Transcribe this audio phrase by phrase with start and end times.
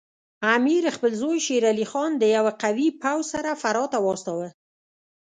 [0.55, 4.49] امیر خپل زوی شیر علي خان د یوه قوي پوځ سره فراه ته واستاوه.